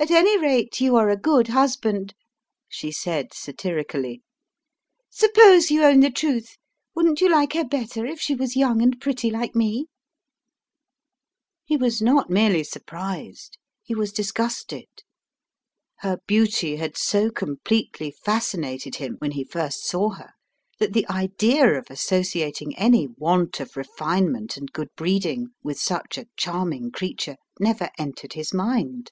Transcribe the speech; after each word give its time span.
"At 0.00 0.12
any 0.12 0.38
rate, 0.38 0.80
you 0.80 0.94
are 0.94 1.08
a 1.10 1.16
good 1.16 1.48
husband," 1.48 2.14
she 2.68 2.92
said, 2.92 3.34
satirically. 3.34 4.22
"Suppose 5.10 5.72
you 5.72 5.82
own 5.82 5.98
the 5.98 6.10
truth: 6.10 6.56
wouldn't 6.94 7.20
you 7.20 7.28
like 7.28 7.54
her 7.54 7.64
better 7.64 8.06
if 8.06 8.20
she 8.20 8.36
was 8.36 8.54
young 8.54 8.80
and 8.80 9.00
pretty 9.00 9.28
like 9.28 9.56
me?" 9.56 9.88
He 11.66 11.76
was 11.76 12.00
not 12.00 12.30
merely 12.30 12.62
surprised, 12.62 13.58
he 13.82 13.92
was 13.92 14.12
disgusted. 14.12 14.86
Her 15.96 16.18
beauty 16.28 16.76
had 16.76 16.96
so 16.96 17.28
completely 17.28 18.12
fascinated 18.12 18.94
him 18.96 19.16
when 19.18 19.32
he 19.32 19.42
first 19.42 19.84
saw 19.84 20.10
her 20.10 20.34
that 20.78 20.92
the 20.92 21.08
idea 21.08 21.76
of 21.76 21.90
associating 21.90 22.72
any 22.78 23.08
want 23.08 23.58
of 23.58 23.76
refinement 23.76 24.56
and 24.56 24.70
good 24.72 24.94
breeding 24.94 25.48
with 25.64 25.76
such 25.80 26.16
a 26.16 26.28
charming 26.36 26.92
creature 26.92 27.36
never 27.58 27.90
entered 27.98 28.34
his 28.34 28.54
mind. 28.54 29.10